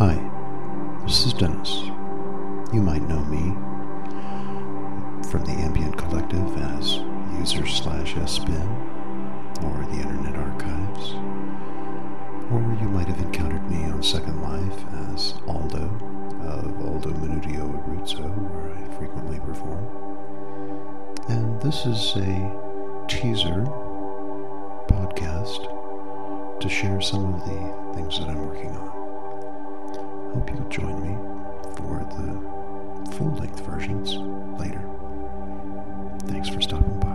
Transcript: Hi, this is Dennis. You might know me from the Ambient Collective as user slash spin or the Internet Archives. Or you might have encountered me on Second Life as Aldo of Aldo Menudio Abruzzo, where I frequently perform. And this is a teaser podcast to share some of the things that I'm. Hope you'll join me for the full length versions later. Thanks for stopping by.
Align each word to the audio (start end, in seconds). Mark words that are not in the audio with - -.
Hi, 0.00 0.16
this 1.04 1.26
is 1.26 1.34
Dennis. 1.34 1.82
You 2.72 2.80
might 2.80 3.06
know 3.06 3.22
me 3.26 3.52
from 5.28 5.44
the 5.44 5.52
Ambient 5.52 5.98
Collective 5.98 6.56
as 6.56 7.00
user 7.38 7.66
slash 7.66 8.14
spin 8.24 8.66
or 9.62 9.86
the 9.92 10.00
Internet 10.00 10.36
Archives. 10.36 11.12
Or 12.50 12.62
you 12.80 12.88
might 12.88 13.08
have 13.08 13.20
encountered 13.20 13.70
me 13.70 13.84
on 13.90 14.02
Second 14.02 14.40
Life 14.40 14.82
as 15.12 15.34
Aldo 15.46 15.84
of 16.48 16.80
Aldo 16.80 17.10
Menudio 17.10 17.68
Abruzzo, 17.84 18.26
where 18.54 18.72
I 18.72 18.96
frequently 18.96 19.38
perform. 19.40 19.86
And 21.28 21.60
this 21.60 21.84
is 21.84 22.16
a 22.16 23.06
teaser 23.06 23.66
podcast 24.88 25.68
to 26.58 26.68
share 26.70 27.02
some 27.02 27.34
of 27.34 27.44
the 27.44 27.94
things 27.94 28.18
that 28.18 28.30
I'm. 28.30 28.39
Hope 30.32 30.48
you'll 30.50 30.68
join 30.68 31.02
me 31.02 31.16
for 31.76 32.06
the 32.16 33.16
full 33.16 33.34
length 33.34 33.60
versions 33.66 34.14
later. 34.60 34.84
Thanks 36.28 36.48
for 36.48 36.60
stopping 36.60 37.00
by. 37.00 37.09